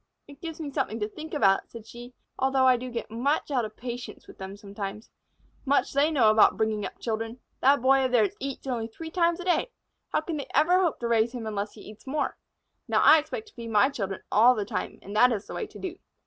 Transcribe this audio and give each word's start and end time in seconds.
"It 0.27 0.41
gives 0.41 0.59
me 0.59 0.71
something 0.71 0.99
to 0.99 1.07
think 1.07 1.31
about," 1.31 1.69
said 1.69 1.85
she, 1.85 2.15
"although 2.39 2.65
I 2.65 2.75
do 2.75 2.89
get 2.89 3.11
much 3.11 3.51
out 3.51 3.65
of 3.65 3.77
patience 3.77 4.25
with 4.25 4.39
them 4.39 4.57
sometimes. 4.57 5.11
Much 5.63 5.93
they 5.93 6.09
know 6.09 6.31
about 6.31 6.57
bringing 6.57 6.83
up 6.83 6.97
children! 6.97 7.39
That 7.59 7.83
Boy 7.83 8.05
of 8.05 8.11
theirs 8.11 8.33
eats 8.39 8.65
only 8.65 8.87
three 8.87 9.11
times 9.11 9.39
a 9.39 9.45
day. 9.45 9.69
How 10.09 10.21
can 10.21 10.37
they 10.37 10.47
ever 10.55 10.79
hope 10.81 10.99
to 11.01 11.07
raise 11.07 11.33
him 11.33 11.45
unless 11.45 11.73
he 11.73 11.81
eats 11.81 12.07
more? 12.07 12.35
Now, 12.87 13.01
I 13.01 13.19
expect 13.19 13.49
to 13.49 13.53
feed 13.53 13.69
my 13.69 13.89
children 13.89 14.23
all 14.31 14.55
the 14.55 14.65
time, 14.65 14.97
and 15.03 15.15
that 15.15 15.31
is 15.31 15.45
the 15.45 15.53
way 15.53 15.67
to 15.67 15.77
do." 15.77 15.99